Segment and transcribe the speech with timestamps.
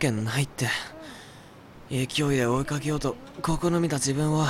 [0.00, 0.68] けないって。
[1.90, 4.44] 勢いで追いかけようと試みた自分を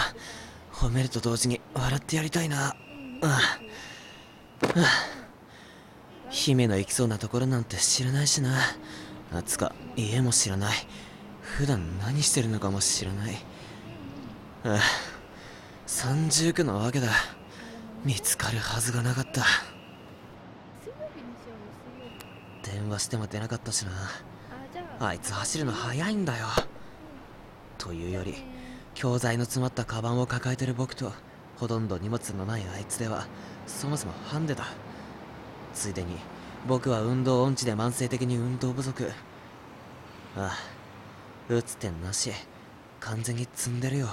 [0.73, 2.77] 褒めると同時に笑ってやりたいな。
[3.23, 3.39] うん、うん、
[6.29, 8.59] 姫の行きそうなところなんて知らないしな。
[9.33, 10.77] あつか家も知らない。
[11.41, 13.35] 普段何してるのかも知らない。
[14.65, 14.81] ああ
[15.87, 17.09] 三重苦なわけだ。
[18.05, 19.45] 見つかるはずがなかった。
[22.71, 23.93] 電話しても出なかったしな。
[25.03, 26.47] あいつ走るの速いんだよ。
[27.79, 28.35] というより
[28.95, 31.11] 教材の詰まったカバンを抱えてる僕と
[31.57, 33.27] ほとんど荷物のないあいつでは
[33.67, 34.65] そもそもハンデだ。
[35.73, 36.17] ついでに
[36.69, 39.11] 僕は運動音痴で慢性的に運動不足。
[40.37, 40.55] あ
[41.51, 42.31] あ打つ点なし
[43.01, 44.09] 完全に積んでるよ。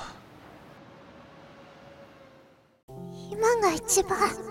[3.29, 4.46] 今が一番。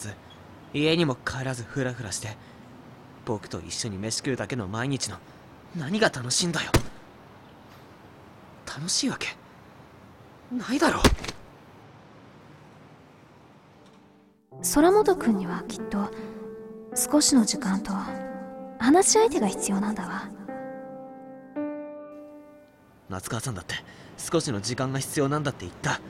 [0.00, 0.14] ず。
[0.72, 2.36] 家にも帰らずフラフラして
[3.24, 5.16] 僕と一緒に飯食うだけの毎日の
[5.76, 6.70] 何が楽しいんだよ。
[8.66, 9.36] 楽しいわけ？
[10.52, 11.00] ないだろ
[14.74, 16.10] 空本君にはきっと
[16.94, 17.92] 少しの時間と
[18.78, 20.28] 話し相手が必要なんだわ。
[23.08, 23.74] 夏川さんだって
[24.18, 26.00] 少しの時間が必要なんだって言った。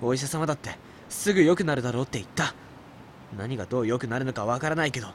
[0.00, 2.54] お医者様だってすぐ良くなるだろうって言った
[3.36, 5.08] 何がどう良くなるのかわからないけど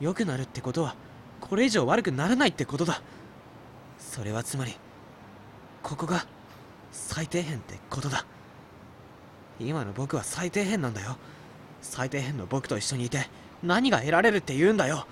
[0.00, 0.94] 良くなるってことは
[1.40, 3.02] これ以上悪くならないってことだ。
[3.98, 4.76] それはつまり
[5.82, 6.26] ここが
[6.92, 8.24] 最底辺ってことだ。
[9.58, 11.16] 今の僕は最底辺なんだよ。
[11.80, 13.28] 最底辺の僕と一緒にいて
[13.62, 15.06] 何が得られるって言うんだよ。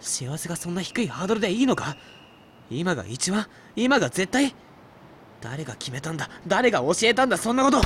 [0.00, 1.96] 幸せがそんな低いハードルでいいのか。
[2.70, 4.54] 今が一番今が絶対
[5.40, 7.80] 誰が決めたんだ誰が教えたんだそんなこと。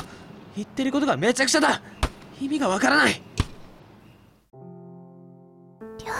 [0.55, 1.81] 言ってることがめちゃくちゃだ。
[2.39, 3.21] 意味がわからない。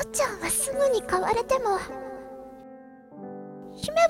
[0.06, 1.80] ちゃんはすぐに変われても。
[3.76, 4.08] 姫は。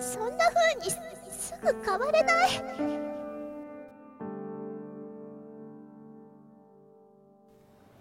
[0.00, 2.48] そんな風にすぐ変われない。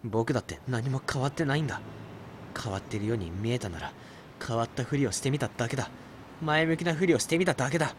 [0.03, 1.79] 僕だって何も変わってないんだ。
[2.59, 3.93] 変わってるように見えたなら
[4.45, 5.89] 変わったふりをしてみただけだ。
[6.41, 7.93] 前向きなふりをしてみただけだ。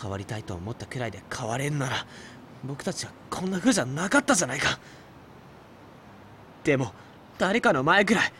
[0.00, 2.06] 変わりたいと思ったくらいで変われんなら
[2.66, 4.78] 僕たちはこんな風じゃなかったじゃないか。
[6.64, 6.92] でも
[7.38, 8.32] 誰かの前くらい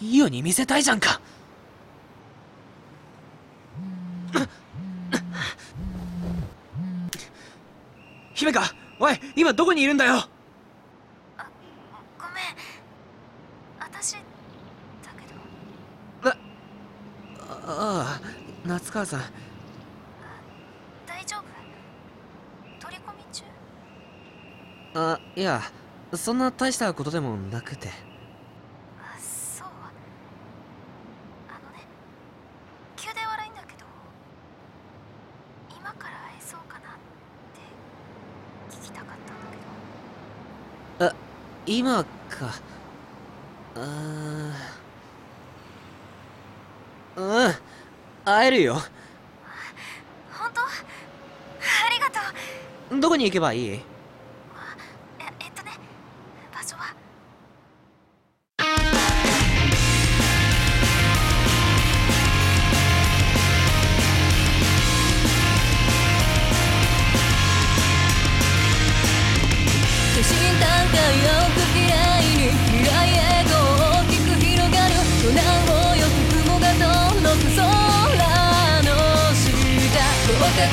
[0.00, 1.20] いいように見せたいじゃんか。
[8.34, 10.14] 姫かおい今どこにいるんだよ？
[11.36, 11.46] あ
[12.18, 12.44] ごめん。
[13.78, 14.18] 私だ
[16.22, 16.30] けど。
[16.30, 16.36] あ
[17.64, 18.20] ああ
[18.64, 19.20] 夏川さん
[21.06, 21.44] 大丈夫
[22.84, 23.44] 取り込み中
[24.94, 25.62] あいや
[26.14, 27.88] そんな大したことでもなくて。
[27.88, 27.92] あ
[29.18, 29.68] そう。
[29.68, 29.70] あ
[31.64, 31.84] のね
[32.96, 33.86] 急で悪いんだけど
[35.78, 36.92] 今から会えそうかなっ
[37.54, 39.50] て聞きたかったんだ
[40.98, 41.10] けど。
[41.10, 41.14] あ
[41.64, 42.10] 今か。
[43.76, 47.20] あー。
[47.20, 47.54] うん。
[48.26, 48.74] 会えるよ。
[50.34, 50.60] 本当？
[50.60, 50.66] あ
[51.90, 52.20] りがと
[52.94, 53.00] う。
[53.00, 53.80] どこに行けばいい？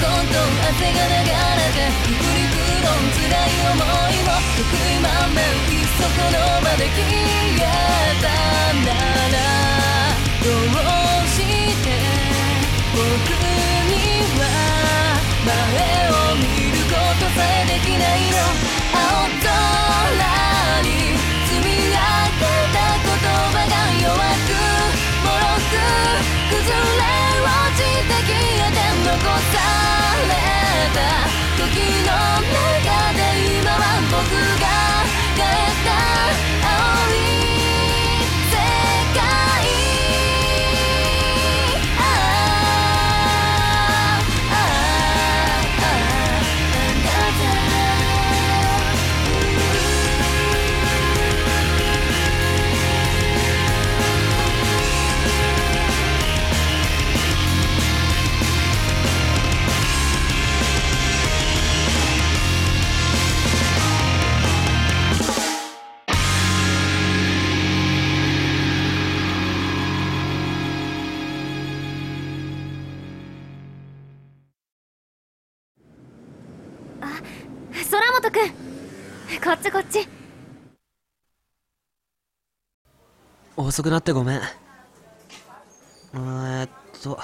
[0.10, 5.38] どんどん汗が流れてくりくの辛い思いも得意満面
[5.70, 7.62] いっそこの場で消え
[8.20, 8.28] た
[8.86, 8.98] な。
[9.30, 9.38] ら
[10.44, 11.88] どうして
[12.96, 13.69] 僕
[35.39, 36.28] の中で今は僕が変えた
[83.62, 84.42] 遅くなってごめん。
[86.14, 86.70] えーっ
[87.04, 87.20] と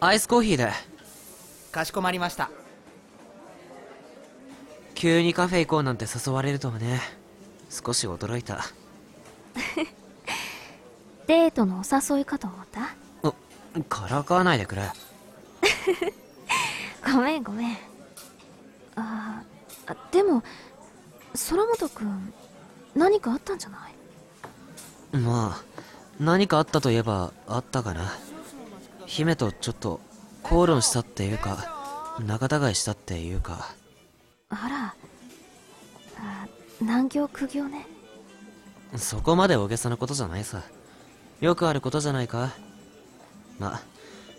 [0.00, 0.70] アイスコーヒーで。
[1.72, 2.50] かしこまりました。
[4.94, 7.00] 急にカフェ行こうなんて誘われるとはね。
[7.68, 8.64] 少し驚いた。
[11.26, 12.94] デートのお誘いかと思った？
[13.88, 14.88] からかわないでくれ。
[17.12, 17.78] ごめんごめん。
[18.94, 19.42] あ
[20.12, 20.44] でも
[21.50, 22.32] 空本くん
[22.94, 23.94] 何かあったんじゃない？
[25.14, 25.64] まあ
[26.20, 28.12] 何かあったといえばあったかな。
[29.06, 30.00] 姫とちょっと
[30.42, 33.74] 口論したっていうか仲違いしたっていうか。
[34.48, 34.94] あら
[36.18, 36.46] あ
[36.82, 37.86] 難行苦行ね。
[38.96, 40.62] そこまで大げさなことじゃないさ。
[41.40, 42.52] よくあることじゃないか。
[43.58, 43.80] ま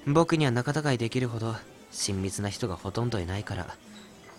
[0.08, 1.56] 僕には仲違いできるほど
[1.92, 3.76] 親密な人がほとんどいないから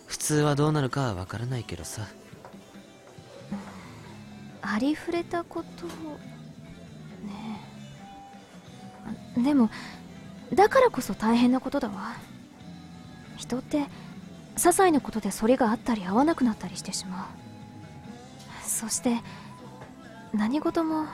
[0.06, 2.06] 普通はどうなるかはわからないけどさ
[4.68, 5.88] ありふれたことを。
[7.24, 7.60] ね
[9.38, 9.42] え。
[9.42, 9.70] でも
[10.52, 12.14] だからこそ大変なことだわ。
[13.36, 13.88] 人って些
[14.56, 17.28] 細なことでそれがあったり合わなくなったりしてしま
[18.64, 18.68] う。
[18.68, 19.22] そして
[20.32, 21.06] 何事も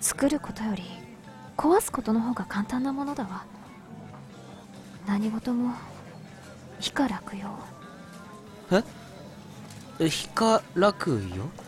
[0.00, 0.84] 作ることより
[1.56, 3.44] 壊すことの方が簡単なものだわ。
[5.06, 5.74] 何事も
[6.80, 7.50] 非か楽よ。
[10.00, 10.08] え？
[10.08, 11.18] ヒカラクよ？
[11.58, 11.65] え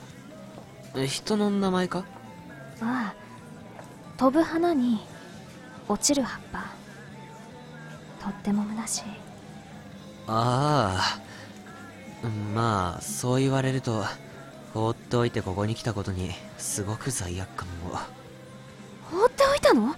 [1.07, 2.05] 人の名前か？
[2.81, 3.15] ああ
[4.17, 5.01] 飛ぶ花に
[5.89, 6.67] 落ちる葉っぱ。
[8.23, 9.03] とっても虚しい。
[10.27, 11.21] ああ。
[12.25, 14.05] うんまあそう言われると
[14.75, 17.97] 放っておいてここに来たことにすごく罪悪感も
[19.11, 19.95] 放っておいたの？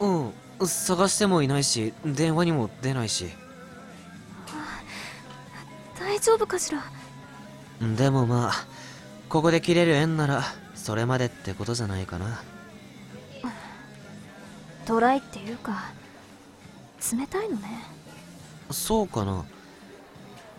[0.00, 0.32] うん。
[0.66, 3.30] 探してもいないし電話にも出ないし。
[5.98, 6.84] 大丈夫かしら？
[7.96, 8.66] でもまあ
[9.28, 10.42] ここで切れる縁なら
[10.74, 12.42] それまでってことじゃないかな。
[14.86, 15.90] ドライっていうか
[17.12, 17.68] 冷たいのね。
[18.70, 19.44] そうかな。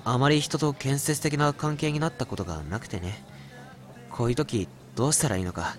[0.06, 3.24] あまり人と建設的な関係になったことがなくてね。
[4.12, 5.78] こういう時どうしたらいいのか。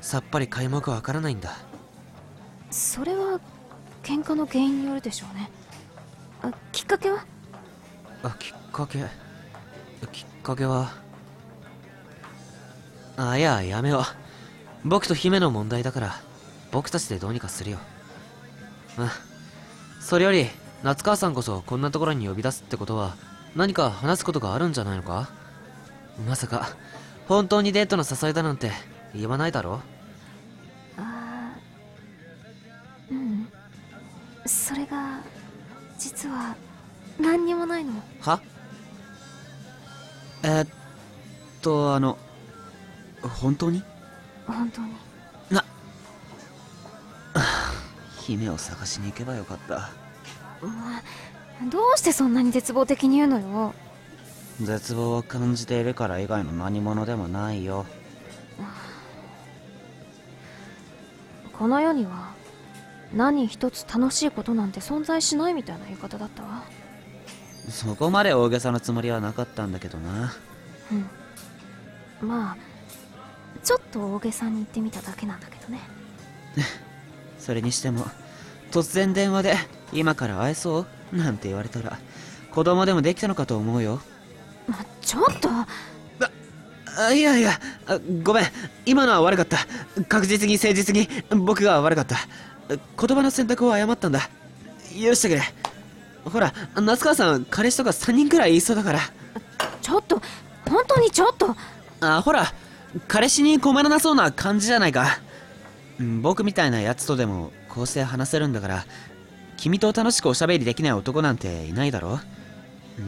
[0.00, 1.56] さっぱり皆目わからないんだ。
[2.70, 3.38] それは
[4.02, 5.50] 喧嘩の原因によるでしょうね。
[6.42, 7.24] あきっかけは？
[8.24, 8.98] あきっかけ？
[10.10, 10.90] きっかけは
[13.16, 14.88] あいややめよう。
[14.88, 16.16] 僕と姫の問題だから
[16.72, 17.78] 僕たちでどうにかするよ。
[18.98, 19.08] うん。
[20.00, 20.48] それより
[20.82, 23.16] 夏川さんこそこんなところに呼び出すってことは
[23.56, 25.30] 何か話すことがあるんじゃないのか？
[26.28, 26.68] まさか
[27.26, 28.70] 本当にデートの誘いだなんて
[29.14, 29.80] 言わないだろ
[30.98, 33.48] あーうん。
[34.44, 35.20] それが
[35.98, 36.54] 実は
[37.18, 37.92] 何にもないの？
[38.20, 38.40] は？
[40.42, 40.68] えーっ
[41.62, 42.18] とあの
[43.28, 43.82] 本当に？
[44.46, 44.94] 本当に。
[48.22, 49.74] 姫を探しに行けばよかった。
[49.74, 51.02] まあ
[51.70, 53.74] どうしてそんなに絶望的に言うのよ。
[54.60, 57.86] 絶望を感じているから以外の何者でもないよ。
[61.52, 62.32] この世には
[63.12, 66.64] 何一つ楽しいことなんて存在しないみたいな言い方だったわ。
[67.68, 70.34] そこまで大げさなつもりはなかったんだけどな。
[72.22, 72.28] うん。
[72.28, 72.56] まあ
[73.64, 75.80] ちょっと大げさに言ってみただけなんだけどね。
[77.38, 78.06] それにしても
[78.70, 79.56] 突然電話で
[79.92, 80.80] 「今から会えそ
[81.12, 81.98] う?」なんて言われたら
[82.52, 84.00] 子供でもできたのかと思うよ。
[84.66, 85.48] まちょっと。
[86.96, 88.44] あいやいやあごめん。
[88.86, 89.58] 今のは悪かった。
[90.08, 92.16] 確実に誠実に僕が悪かった。
[92.68, 94.30] 言葉の選択を誤ったんだ。
[94.96, 95.42] 許してくれ。
[96.24, 99.00] ほら夏川さん彼氏とか3人くらいいそうだから。
[99.82, 100.22] ちょっと。
[100.70, 101.56] 本当にちょっと。
[102.00, 102.52] あほら
[103.08, 105.18] 彼氏に困らなそうな感じじゃないか。
[105.98, 108.84] うん僕みたいなやつとでもこうして話せるんだから
[109.56, 112.18] 君と楽しくおしゃべりできない男なんていないだろ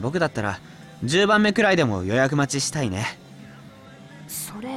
[0.00, 0.60] 僕だったら
[1.04, 3.18] 10番目くらいでも予約待ちしたいね。
[4.28, 4.68] それ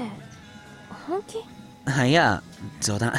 [1.07, 1.43] 本気？
[1.85, 2.41] あいや
[2.81, 3.13] 冗談。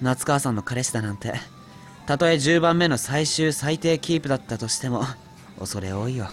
[0.00, 1.32] 夏川さんの彼氏だなんて
[2.06, 5.04] たとえ10番目の最終最低キープだったとしても
[5.58, 6.28] 恐れ多いよ。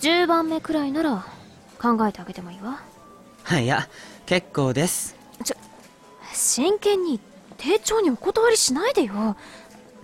[0.00, 1.24] 10番目くらいなら
[1.80, 2.82] 考えてあげてもいいわ
[3.50, 3.88] いや
[4.24, 5.14] 結構です。
[6.32, 7.20] 真剣に
[7.58, 9.36] 丁重にお断りしないでよ。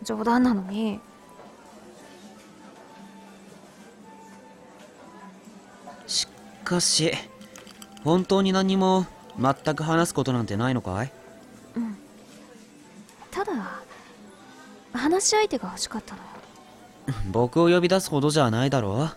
[0.02, 1.00] 冗談なのに。
[6.07, 6.26] し
[6.64, 7.12] かし
[8.04, 9.07] 本当に何も
[9.38, 11.12] 全く話すことなんてないのかい？
[13.30, 13.52] ただ
[14.92, 16.28] 話し相手が欲しかったのよ。
[17.30, 19.09] 僕を呼び出すほどじゃないだろ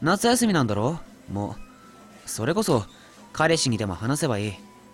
[0.00, 0.98] 夏休みなんだろ
[1.30, 1.56] も
[2.26, 2.84] うそれこそ
[3.40, 4.52] 彼氏にでも話せばいい。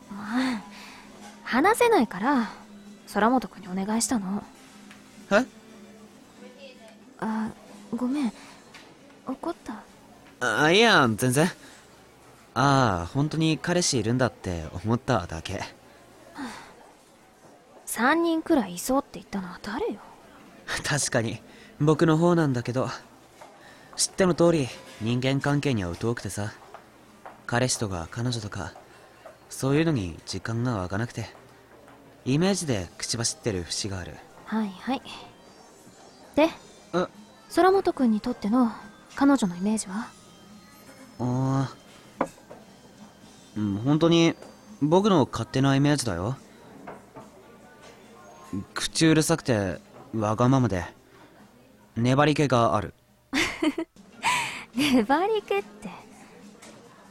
[0.09, 0.63] まあ
[1.43, 2.49] 話せないから
[3.13, 4.41] 空本君にお願いしたの。
[5.33, 5.45] え？
[7.19, 7.51] あ
[7.93, 8.33] ごめん。
[9.27, 9.55] 怒っ
[10.39, 10.63] た。
[10.63, 11.47] あいや全然。
[12.55, 15.61] ああ本当に彼氏いるんだって思っただけ。
[17.87, 19.99] 3人くらいいそうって言ったのは誰よ？
[20.85, 21.43] 確かに
[21.81, 22.89] 僕の方なんだけど。
[23.97, 24.69] 知っての通り
[25.01, 26.53] 人間関係には疎くてさ
[27.47, 28.73] 彼氏とか彼女とか
[29.49, 31.27] そういうのに時間が湧かなくて
[32.25, 34.17] イメージで口走ってる節がある。
[34.47, 35.03] はいはい。
[36.35, 36.49] で
[36.95, 37.07] え？
[37.55, 38.73] 空本君にとっての
[39.15, 40.09] 彼女のイメージは？
[41.21, 42.27] ああ
[43.57, 44.35] うん本当に
[44.83, 46.37] 僕の勝手なイメージだよ。
[48.75, 49.79] 口うるさくて
[50.15, 50.85] わがままで
[51.97, 52.93] 粘り気がある。
[54.77, 55.91] 粘り気って？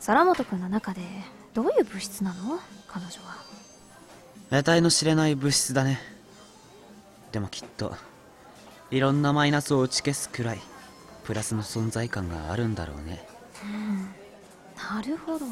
[0.05, 1.01] 空本君の中で
[1.55, 2.59] どういう物質なの？
[2.87, 3.37] 彼女は。
[4.51, 5.99] 得体の知れない物質だね。
[7.31, 7.95] でもきっと
[8.91, 10.61] いろんなマイナスを打ち消すくらい
[11.23, 13.27] プラスの存在感があるんだろうね。
[14.77, 15.45] なるほど。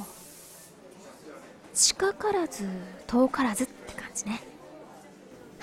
[1.74, 2.68] 近からず
[3.08, 4.44] 遠からずって感じね。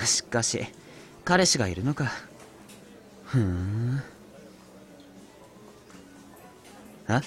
[0.05, 0.67] しかし
[1.25, 2.11] 彼氏がいるのか。
[3.27, 4.03] ふーん。
[7.07, 7.23] あ？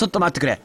[0.00, 0.62] ちょっと待ってくれ。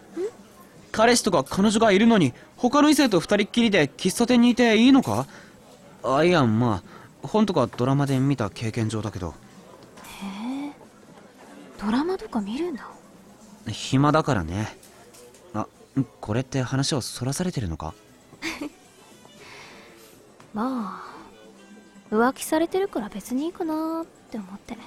[0.94, 5.27] 彼氏とか彼女がいるのに他の異性と二人っきりで喫茶店にいていいのか？
[6.04, 6.82] あいやま
[7.22, 9.32] あ本とかドラマで見た経験上だけど。
[9.32, 9.34] へ
[10.70, 10.72] え。
[11.77, 12.88] ドラマとか見るんだ
[13.68, 14.77] 暇だからね。
[15.54, 15.68] あ
[16.22, 17.94] これって話をそらされてるのか？
[20.56, 21.13] まあ
[22.10, 24.77] 浮気されてるから別にいいかなって思って。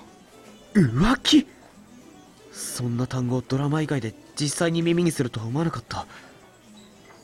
[0.72, 1.46] 浮気？
[2.50, 6.06] そんな単語をドラマ以外で実際に耳にするとは思わなかった。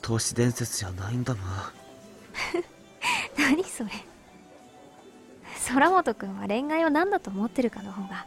[0.03, 1.73] 都市伝説じゃないんだな。
[3.39, 3.91] 何それ。
[5.69, 8.27] 空本君は恋愛を何だと思ってるかの方が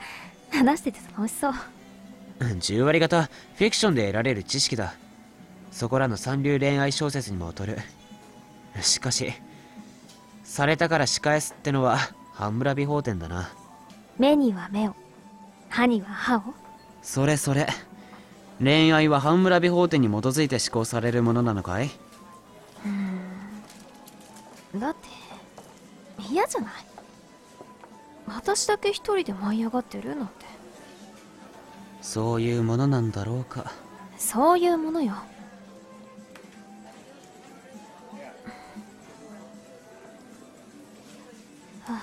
[0.52, 1.54] 話してて楽しそう。
[2.40, 4.96] 10割方フィクションで得られる知識だ。
[5.72, 7.78] そこらの三流恋愛小説にも劣る。
[8.82, 9.34] しかし
[10.44, 12.00] されたから仕返すってのは
[12.34, 13.52] 半村美法典だな。
[14.18, 14.96] 目には目を
[15.70, 16.42] 歯には歯を？
[17.02, 17.68] それそれ
[18.60, 21.90] 恋愛は半村美法典に基づいて施行されるものなのかい？
[24.76, 25.08] だって
[26.30, 26.72] 嫌じゃない？
[28.28, 30.46] 私だけ一人で舞い上がってるなんて。
[32.02, 33.72] そういうものなんだろうか。
[34.18, 35.12] そういうものよ。
[35.12, 35.24] は
[41.90, 42.02] あ。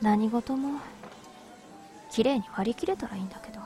[0.00, 0.80] 何事も
[2.10, 3.57] 綺麗に割り切れたらいいんだけど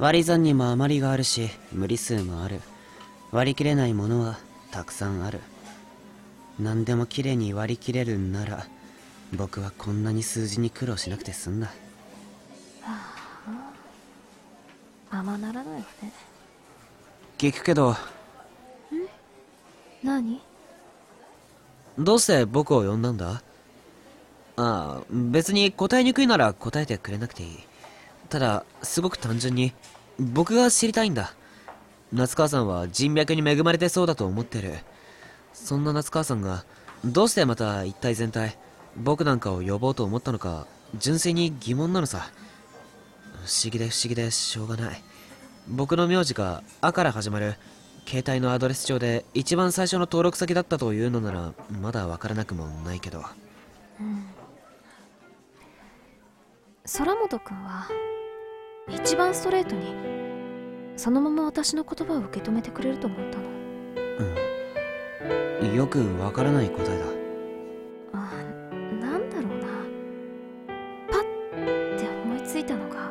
[0.00, 2.62] 割り算にも余りがあるし無理数もある。
[3.32, 4.38] 割り切れないものは
[4.70, 5.40] たくさんある。
[6.58, 8.66] 何でも綺麗に割り切れるんなら
[9.34, 11.70] 僕はこんなに数字に苦労しなくて済んだ。
[15.10, 16.12] ままならないわね。
[17.36, 17.94] 聞くけど。
[20.02, 20.40] 何？
[21.98, 23.42] どうして僕を呼んだんだ？
[24.56, 27.58] ああ別に答えにくいなら答えてくれなくていい
[28.30, 29.74] ただすごく単純に
[30.18, 31.34] 僕が知りたいんだ。
[32.12, 34.78] 夏川さんは人脈に恵まれてそうだと思ってる。
[35.52, 36.64] そんな夏川さんが
[37.04, 38.56] どうしてまた一体全体
[38.96, 42.30] 僕なんかを呼ぼうと思ったのか純粋に疑問なのさ。
[43.32, 45.02] 不思議で不思議でしょうがない。
[45.68, 47.56] 僕の名字が「あ」から始まる
[48.06, 53.24] 携帯のアドレス帳で一番最初の登録先だったというのならまだわからなくもないけど。
[53.98, 54.26] うん。
[56.98, 57.88] 空本君は？
[58.92, 59.94] 一番ストレートに
[60.96, 63.50] そのまま私の言葉を受け止めてくれると思ったの。
[65.74, 67.04] よくわからない答えだ。
[68.12, 68.32] あ
[69.00, 69.68] なんだろうな。
[71.10, 73.10] パッて思いついたのが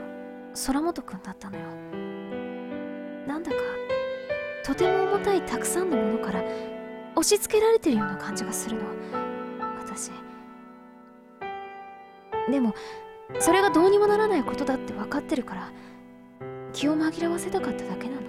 [0.68, 1.66] 空本君だったのよ。
[3.28, 3.58] なんだか
[4.64, 6.44] とても重たいたくさんのものから
[7.16, 8.84] 押し付けられてるような感じがするの。
[9.80, 10.12] 私。
[12.52, 12.74] でも
[13.38, 15.72] それがどうにもならないことだって分かってるから
[16.74, 18.22] 気を紛らわせたかっただけなの。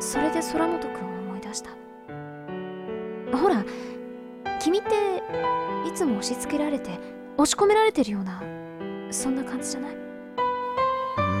[0.00, 1.70] それで空本君を思い出した。
[3.36, 3.64] ほら
[4.60, 4.88] 君って
[5.86, 6.98] いつも押し付けられて
[7.36, 8.42] 押し込められてるような
[9.10, 9.94] そんな感じじゃない？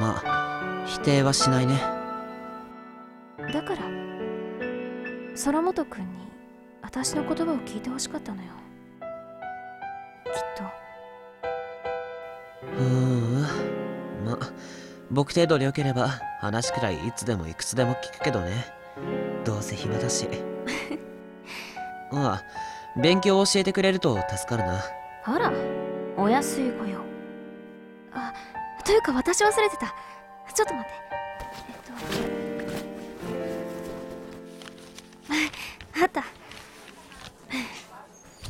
[0.00, 1.80] まあ否定はしないね。
[3.52, 3.82] だから
[5.44, 6.18] 空本君に
[6.82, 8.48] 私の言葉を聞いてほしかったのよ。
[10.24, 10.64] きっと
[12.78, 13.42] うーん。
[14.24, 14.38] ま
[15.10, 18.66] 僕程度でよければ話くらいいつでもいくつでも聞くけどね。
[19.44, 20.28] どうせ暇だし。
[22.12, 22.42] ああ
[23.00, 24.82] 勉強を教えてくれると助かるな。
[25.24, 25.52] あら
[26.16, 27.00] お安いご用。
[28.12, 28.32] あ
[28.84, 29.94] というか私忘れてた。
[30.52, 30.94] ちょっと待って。
[31.68, 31.76] えっ
[35.98, 36.00] と。
[36.00, 36.20] あ あった。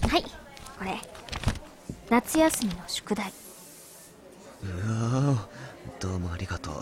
[0.09, 0.23] はい。
[0.79, 0.99] これ。
[2.11, 3.33] 夏休みの宿題
[4.63, 4.67] う
[5.31, 5.49] わ
[5.99, 6.75] どうもありがとう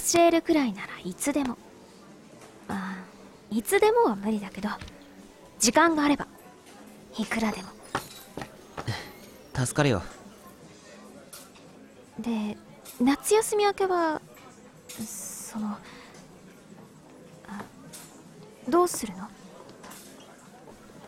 [0.00, 1.58] 教えるくらいならいつでも。
[2.68, 2.96] あ
[3.50, 4.70] いつでもは無理だけど
[5.58, 6.26] 時間があれば
[7.18, 7.68] いくらでも。
[9.54, 10.02] 助かるよ。
[12.18, 12.56] で
[13.00, 14.20] 夏休み明けは
[14.88, 15.76] その
[17.48, 17.62] あ
[18.68, 19.28] どうするの？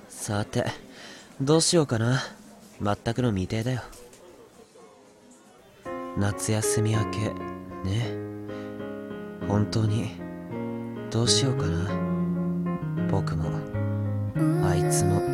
[0.08, 0.64] さて
[1.40, 2.20] どうしようかな。
[2.82, 3.82] 全くの未定だよ。
[6.18, 7.18] 夏休み明け
[7.88, 8.23] ね
[9.48, 10.10] 本当に
[11.10, 11.88] どうしようかな。
[13.10, 13.50] 僕も
[14.66, 15.33] あいつも。